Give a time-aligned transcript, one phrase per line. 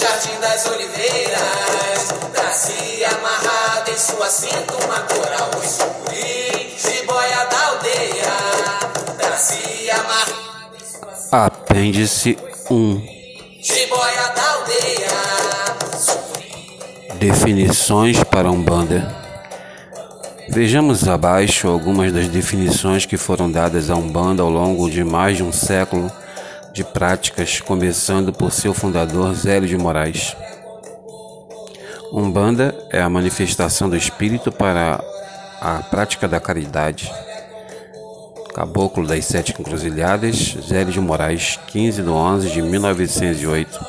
[0.00, 2.08] Jardim das Oliveiras.
[2.32, 9.14] Trazia amarrado em sua cinta uma coral, oi sucuri, jiboia da aldeia.
[9.18, 12.38] Trazia amarrado em sua cinta Apêndice
[12.70, 13.02] 1
[13.60, 15.98] jiboia da aldeia.
[15.98, 17.18] Sucuri.
[17.18, 19.14] Definições para Umbanda.
[20.48, 25.42] Vejamos abaixo algumas das definições que foram dadas à Umbanda ao longo de mais de
[25.42, 26.10] um século
[26.72, 30.36] de práticas, começando por seu fundador Zélio de Moraes.
[32.12, 35.02] Umbanda é a manifestação do espírito para
[35.60, 37.12] a prática da caridade.
[38.54, 43.86] Caboclo das Sete Encruzilhadas, Zélio de Moraes, 15 de 11 de 1908.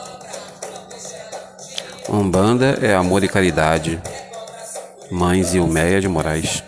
[2.09, 4.01] Umbanda é amor e caridade.
[5.09, 6.63] Mães Ilmeia de Moraes.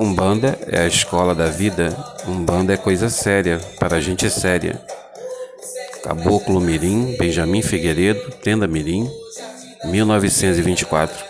[0.00, 1.96] Umbanda é a escola da vida.
[2.24, 4.80] Umbanda é coisa séria, para gente séria.
[6.04, 9.10] Caboclo Mirim, Benjamin Figueiredo, Tenda Mirim,
[9.84, 11.24] 1924.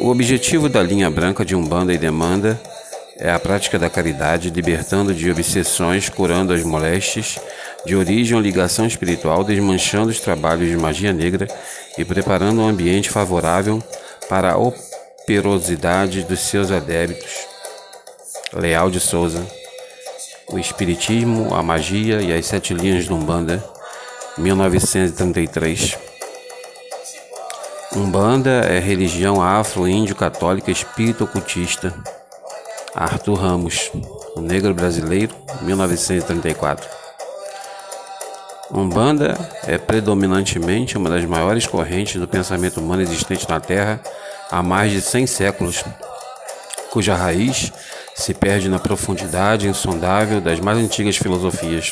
[0.00, 2.60] O objetivo da linha branca de Umbanda e Demanda
[3.16, 7.38] é a prática da caridade, libertando de obsessões, curando as moléstias
[7.86, 11.46] de origem ou ligação espiritual, desmanchando os trabalhos de magia negra
[11.96, 13.80] e preparando um ambiente favorável
[14.28, 14.58] para a
[15.22, 17.46] operosidade dos seus adébitos.
[18.52, 19.46] Leal de Souza.
[20.50, 23.64] O Espiritismo, a Magia e as Sete Linhas de Umbanda,
[24.36, 25.96] 1933.
[27.94, 31.94] Umbanda é religião afro-índio católica espírito ocultista.
[32.94, 33.90] Arthur Ramos,
[34.34, 36.88] o negro brasileiro, 1934.
[38.70, 44.00] Umbanda é predominantemente uma das maiores correntes do pensamento humano existente na Terra
[44.52, 45.82] há mais de 100 séculos,
[46.90, 47.72] cuja raiz
[48.14, 51.90] se perde na profundidade insondável das mais antigas filosofias.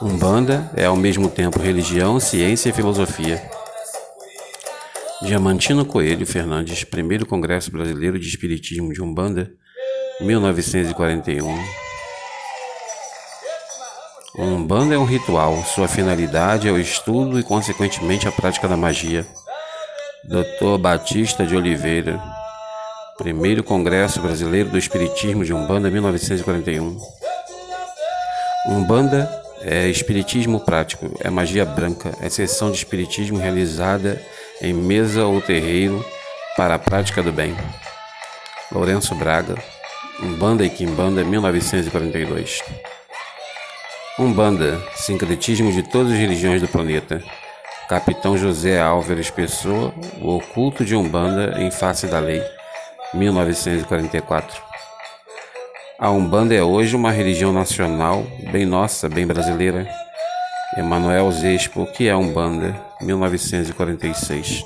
[0.00, 3.42] Umbanda é ao mesmo tempo religião, ciência e filosofia.
[5.22, 9.52] Diamantino Coelho Fernandes, primeiro Congresso Brasileiro de Espiritismo de Umbanda,
[10.20, 11.58] 1941.
[14.38, 19.26] Umbanda é um ritual, sua finalidade é o estudo e, consequentemente, a prática da magia.
[20.24, 20.78] Dr.
[20.78, 22.20] Batista de Oliveira,
[23.16, 26.98] primeiro Congresso Brasileiro do Espiritismo de Umbanda, 1941.
[28.68, 29.30] Umbanda
[29.62, 34.22] é espiritismo prático, é magia branca, é sessão de espiritismo realizada
[34.60, 36.04] em mesa ou terreiro
[36.54, 37.56] para a prática do bem.
[38.70, 39.56] Lourenço Braga,
[40.22, 42.62] Umbanda e Quimbanda, 1942.
[44.18, 47.22] Umbanda, sincretismo de todas as religiões do planeta.
[47.90, 49.92] Capitão José Álvares Pessoa,
[50.22, 52.40] o oculto de Umbanda em face da lei,
[53.12, 54.62] 1944.
[55.98, 59.88] A Umbanda é hoje uma religião nacional, bem nossa, bem brasileira.
[60.78, 64.64] Emanuel Zespo, que é Umbanda, 1946.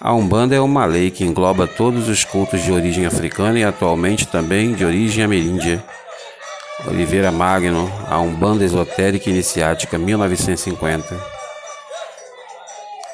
[0.00, 4.26] A Umbanda é uma lei que engloba todos os cultos de origem africana e atualmente
[4.26, 5.84] também de origem ameríndia.
[6.86, 11.37] Oliveira Magno, a Umbanda Esotérica Iniciática, 1950.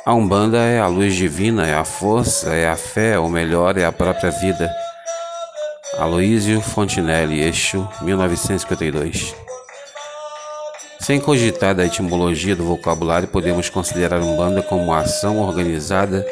[0.07, 3.87] A Umbanda é a luz divina, é a força, é a fé, ou melhor, é
[3.87, 4.71] a própria vida.
[5.97, 9.35] Aloísio Fontinelli, Exu, 1952.
[11.01, 16.27] Sem cogitar da etimologia do vocabulário, podemos considerar Umbanda como uma ação organizada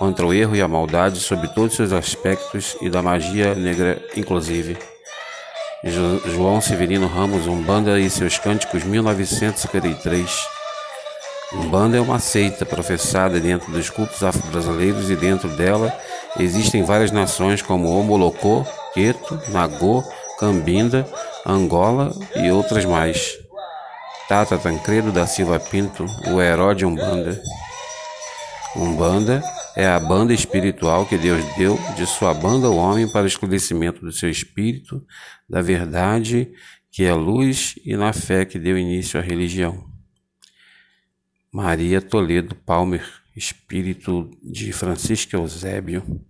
[0.00, 4.76] contra o erro e a maldade sob todos seus aspectos e da magia negra inclusive.
[5.84, 10.61] Jo João Severino Ramos, Umbanda e seus cânticos, 1953.
[11.54, 15.94] Umbanda é uma seita professada dentro dos cultos afro-brasileiros e dentro dela
[16.38, 18.64] existem várias nações como Omolocô,
[18.94, 20.02] Queto, Nagô,
[20.38, 21.06] Cambinda,
[21.46, 23.36] Angola e outras mais.
[24.28, 27.40] Tata Tancredo da Silva Pinto, o herói de Umbanda.
[28.74, 29.42] Umbanda
[29.76, 34.00] é a banda espiritual que Deus deu de sua banda ao homem para o esclarecimento
[34.00, 35.04] do seu espírito,
[35.48, 36.50] da verdade
[36.90, 39.91] que é luz e na fé que deu início à religião.
[41.54, 43.06] Maria Toledo Palmer,
[43.36, 46.24] espírito de Francisco Eusébio.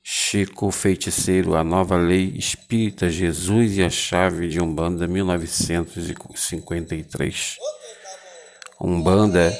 [0.00, 7.56] Chico Feiticeiro, a nova lei espírita Jesus e a chave de Umbanda, 1953.
[8.80, 9.52] Umbanda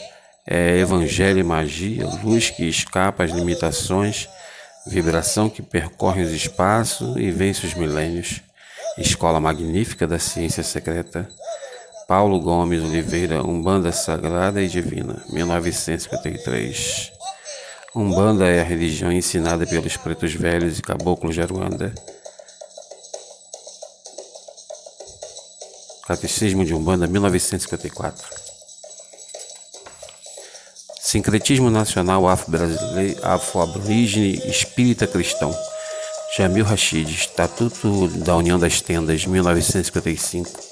[0.47, 4.29] é evangelho e magia, luz que escapa às limitações,
[4.87, 8.41] vibração que percorre os espaços e vence os milênios.
[8.97, 11.29] Escola magnífica da ciência secreta.
[12.07, 17.13] Paulo Gomes Oliveira, Umbanda Sagrada e Divina, 1953.
[17.95, 21.95] Umbanda é a religião ensinada pelos pretos velhos e caboclos de Aruanda.
[26.07, 28.29] Catecismo de Umbanda, 1954.
[31.01, 32.25] Sincretismo Nacional
[33.23, 35.55] Afro-Aborígene Espírita Cristão.
[36.35, 40.72] Jamil Rashid, Estatuto da União das Tendas, 1955.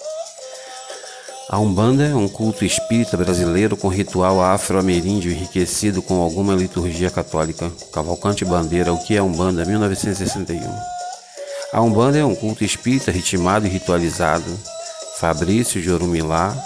[1.53, 7.73] A Umbanda é um culto espírita brasileiro com ritual afro-ameríndio enriquecido com alguma liturgia católica.
[7.93, 10.61] Cavalcante Bandeira, O que é Umbanda, 1961.
[11.73, 14.45] A Umbanda é um culto espírita ritmado e ritualizado.
[15.19, 16.57] Fabrício de Orumilá,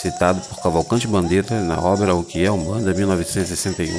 [0.00, 3.92] citado por Cavalcante Bandeira na obra O que é Umbanda, 1961.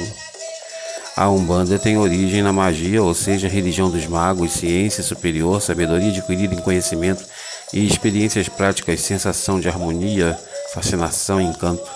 [1.16, 6.52] A Umbanda tem origem na magia, ou seja, religião dos magos, ciência superior, sabedoria adquirida
[6.52, 7.24] em conhecimento
[7.72, 10.38] e experiências práticas, sensação de harmonia,
[10.74, 11.90] fascinação e encanto.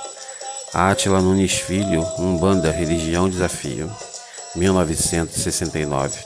[0.72, 3.90] Átila Nunes Filho, Umbanda, Religião Desafio,
[4.54, 6.18] 1969.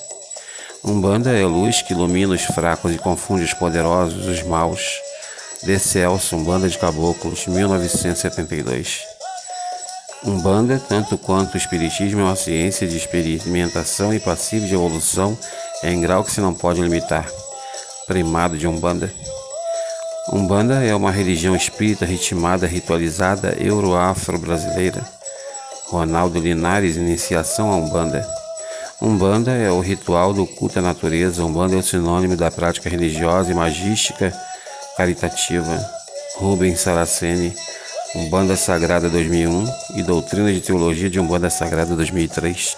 [0.83, 4.81] Umbanda é luz que ilumina os fracos e confunde os poderosos, os maus.
[5.63, 9.03] De Celso, Umbanda de Caboclos, 1972.
[10.25, 15.37] Umbanda, tanto quanto o Espiritismo, é uma ciência de experimentação e passiva de evolução
[15.83, 17.27] em grau que se não pode limitar.
[18.07, 19.13] Primado de Umbanda.
[20.33, 25.05] Umbanda é uma religião espírita ritmada, ritualizada, euro-afro-brasileira.
[25.89, 28.25] Ronaldo Linares, Iniciação a Umbanda.
[29.03, 31.45] Umbanda é o ritual do culto à natureza.
[31.45, 34.33] Umbanda é o sinônimo da prática religiosa e magística
[34.97, 35.85] caritativa,
[36.37, 37.53] Rubens Saraceni,
[38.15, 39.67] Umbanda Sagrada 2001
[39.97, 42.77] e Doutrina de Teologia de Umbanda Sagrada 2003.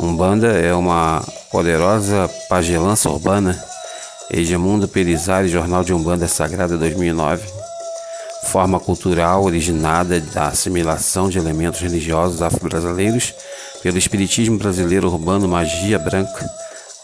[0.00, 1.22] Umbanda é uma
[1.52, 3.69] poderosa pagelança urbana,
[4.32, 7.48] Egemundo Pelizari, Jornal de Umbanda Sagrada 2009.
[8.44, 13.34] Forma cultural originada da assimilação de elementos religiosos afro-brasileiros
[13.82, 16.48] pelo Espiritismo Brasileiro Urbano Magia Branca,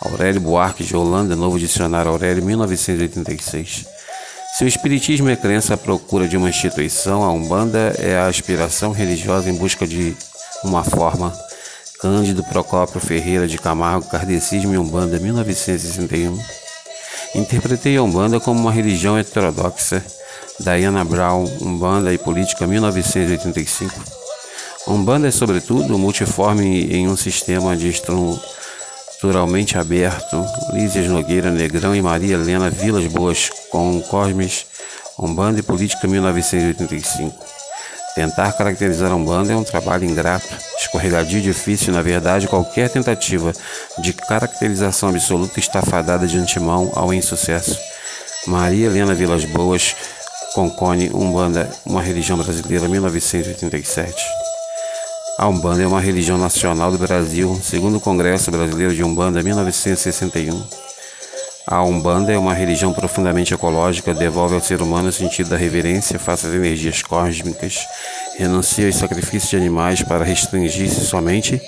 [0.01, 3.87] Aurélio Buarque de Holanda, Novo Dicionário Aurélio, 1986.
[4.57, 8.93] Se o Espiritismo é crença à procura de uma instituição, a Umbanda é a aspiração
[8.93, 10.17] religiosa em busca de
[10.63, 11.37] uma forma.
[12.01, 16.66] Cândido Procópio Ferreira de Camargo, Kardecismo e Umbanda, 1961.
[17.37, 20.05] Interpretei a Umbanda como uma religião heterodoxa.
[20.59, 23.93] Diana Brown, Umbanda e Política, 1985.
[24.89, 28.57] Umbanda é, sobretudo, multiforme em um sistema de instrumentos
[29.21, 34.67] culturalmente aberto, Lízias Nogueira Negrão e Maria Helena Vilas Boas com Cosmes,
[35.19, 37.56] Umbanda e Política 1985.
[38.17, 40.49] Tentar caracterizar a Umbanda é um trabalho ingrato,
[40.81, 43.53] escorregadio e difícil, na verdade, qualquer tentativa
[43.99, 47.79] de caracterização absoluta está fadada de antemão ao insucesso.
[48.47, 49.95] Maria Helena Vilas Boas,
[50.55, 54.17] Concone, Umbanda, uma religião brasileira, 1987.
[55.37, 60.86] A Umbanda é uma religião nacional do Brasil, segundo o Congresso Brasileiro de Umbanda, 1961.
[61.69, 66.17] A Umbanda é uma religião profundamente ecológica, devolve ao ser humano o sentido da reverência
[66.17, 67.81] face às energias cósmicas,
[68.39, 71.61] renuncia aos sacrifícios de animais para restringir-se somente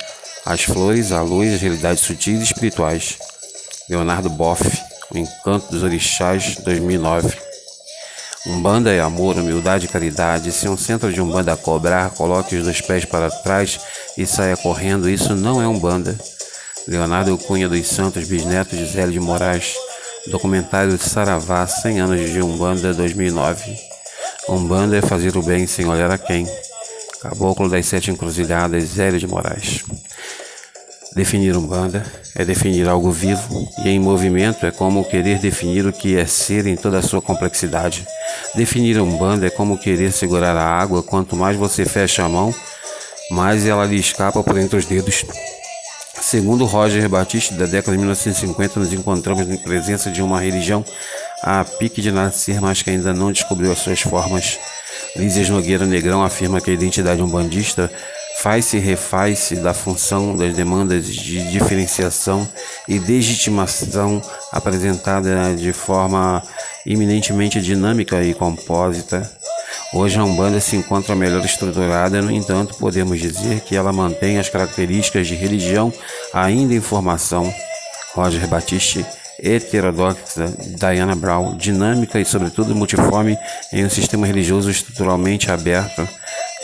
[0.47, 3.19] às flores, à luz, às realidades sutis e espirituais.
[3.91, 4.63] Leonardo Boff,
[5.11, 7.37] O Encanto dos Orixás, 2009.
[8.47, 10.53] Umbanda é amor, humildade e caridade.
[10.53, 13.81] Se um centro de Umbanda cobrar, coloque os dois pés para trás
[14.17, 15.11] e saia correndo.
[15.11, 16.17] Isso não é Umbanda.
[16.87, 19.75] Leonardo Cunha dos Santos, bisneto de Zélio de Moraes.
[20.27, 23.79] Documentário de Saravá, 100 anos de Umbanda, 2009.
[24.49, 26.47] Umbanda é fazer o bem sem olhar a quem.
[27.23, 29.85] Caboclo das Sete Encruzilhadas, Zélio de Moraes.
[31.15, 36.17] Definir Umbanda é definir algo vivo e em movimento é como querer definir o que
[36.17, 38.07] é ser em toda a sua complexidade.
[38.55, 42.55] Definir Umbanda é como querer segurar a água, quanto mais você fecha a mão,
[43.31, 45.25] mais ela lhe escapa por entre os dedos.
[46.31, 50.85] Segundo Roger Batiste, da década de 1950, nos encontramos em presença de uma religião
[51.43, 54.59] a pique de nascer, mas que ainda não descobriu as suas formas.
[55.17, 57.91] Lízias Nogueira Negrão afirma que a identidade umbandista
[58.43, 62.47] faz-se e refaz-se da função das demandas de diferenciação
[62.87, 64.21] e legitimação
[64.53, 66.43] apresentada de forma
[66.85, 69.38] eminentemente dinâmica e compósita.
[69.93, 74.51] Hoje a Umbanda se encontra melhor estruturada, no entanto, podemos dizer que ela mantém as
[74.51, 75.91] características de religião
[76.33, 77.53] ainda em formação.
[78.15, 79.07] Roger Batiste,
[79.43, 83.39] heterodoxa, Diana Brown, dinâmica e, sobretudo, multiforme
[83.73, 86.07] em um sistema religioso estruturalmente aberto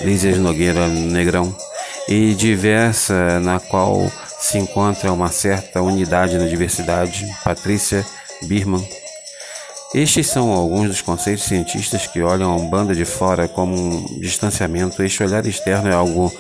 [0.03, 1.57] Lízias Nogueira Negrão,
[2.09, 8.05] e diversa, na qual se encontra uma certa unidade na diversidade, Patrícia
[8.43, 8.87] Birman.
[9.95, 15.01] Estes são alguns dos conceitos cientistas que olham a Umbanda de fora como um distanciamento.
[15.05, 16.33] Este olhar externo é algo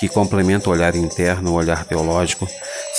[0.00, 2.48] que complementa o olhar interno, o olhar teológico.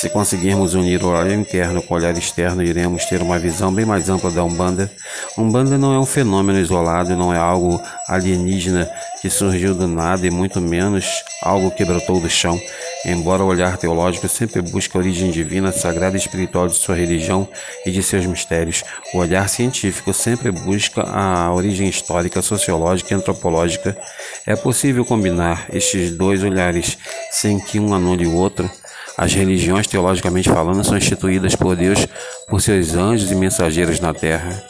[0.03, 3.85] Se conseguirmos unir o olhar interno com o olhar externo, iremos ter uma visão bem
[3.85, 4.91] mais ampla da Umbanda.
[5.37, 8.91] Umbanda não é um fenômeno isolado, não é algo alienígena
[9.21, 11.05] que surgiu do nada e muito menos
[11.41, 12.59] algo que brotou do chão.
[13.05, 17.47] Embora o olhar teológico sempre busque a origem divina, sagrada e espiritual de sua religião
[17.85, 18.83] e de seus mistérios,
[19.13, 23.97] o olhar científico sempre busca a origem histórica, sociológica e antropológica.
[24.45, 26.97] É possível combinar estes dois olhares
[27.31, 28.69] sem que um anule o outro?
[29.17, 32.07] As religiões, teologicamente falando, são instituídas por Deus
[32.47, 34.63] por seus anjos e mensageiros na terra.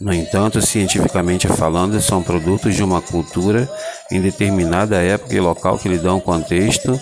[0.00, 3.70] No entanto, cientificamente falando, são produtos de uma cultura
[4.10, 7.00] em determinada época e local que lhe dão contexto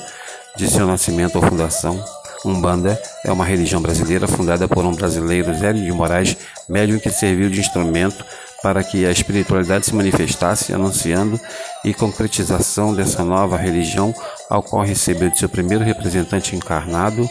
[0.56, 2.02] de seu nascimento ou fundação.
[2.44, 6.36] Umbanda é uma religião brasileira fundada por um brasileiro, Zé de Moraes,
[6.68, 8.24] médium que serviu de instrumento
[8.62, 11.38] para que a espiritualidade se manifestasse, anunciando
[11.84, 14.14] e concretização dessa nova religião,
[14.52, 17.26] ao qual recebeu de seu primeiro representante encarnado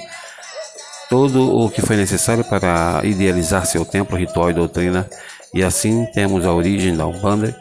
[1.08, 5.08] todo o que foi necessário para idealizar seu templo, ritual e doutrina,
[5.54, 7.54] e assim temos a origem da Umbanda,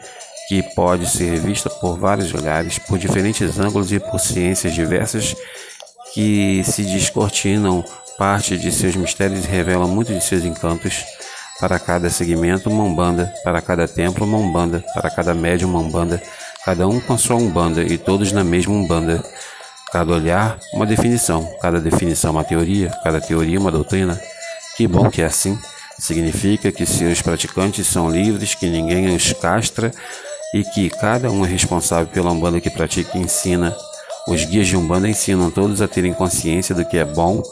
[0.47, 5.35] que pode ser vista por vários olhares, por diferentes ângulos e por ciências diversas
[6.13, 7.83] que se descortinam
[8.17, 11.03] parte de seus mistérios e revelam muitos de seus encantos.
[11.59, 16.23] Para cada segmento, uma umbanda, para cada templo, uma umbanda, para cada médium, uma umbanda,
[16.65, 19.21] cada um com sua umbanda e todos na mesma umbanda.
[19.91, 24.19] Cada olhar, uma definição, cada definição, uma teoria, cada teoria, uma doutrina.
[24.77, 25.59] Que bom que é assim.
[25.99, 29.91] Significa que seus praticantes são livres, que ninguém os castra
[30.53, 33.75] e que cada um é responsável pela umbanda que pratica e ensina.
[34.27, 37.43] Os guias de umbanda ensinam todos a terem consciência do que é bom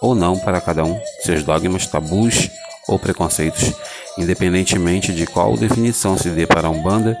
[0.00, 2.50] ou não para cada um, seus dogmas, tabus
[2.88, 3.72] ou preconceitos,
[4.18, 7.16] independentemente de qual definição se dê para a Umbanda,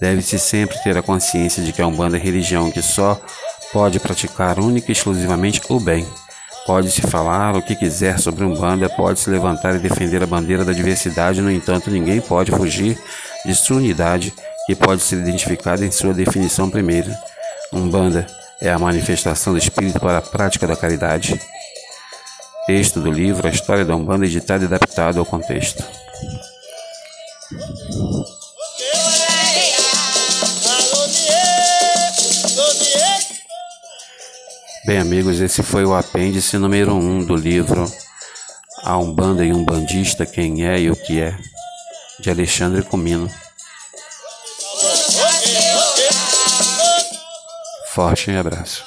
[0.00, 3.20] deve-se sempre ter a consciência de que a Umbanda é religião que só
[3.72, 6.06] pode praticar única e exclusivamente o bem.
[6.66, 11.40] Pode-se falar o que quiser sobre Umbanda, pode-se levantar e defender a bandeira da diversidade,
[11.40, 12.98] no entanto, ninguém pode fugir
[13.44, 14.34] de sua unidade,
[14.66, 17.18] que pode ser identificada em sua definição primeira.
[17.72, 18.26] Umbanda
[18.60, 21.40] é a manifestação do Espírito para a prática da caridade.
[22.66, 25.82] Texto do livro A História da Umbanda, editado e adaptado ao contexto.
[34.88, 37.84] Bem, amigos, esse foi o apêndice número 1 um do livro
[38.82, 41.36] A Umbanda e um Bandista, Quem é e o que é,
[42.18, 43.30] de Alexandre Comino.
[47.92, 48.82] Forte abraço.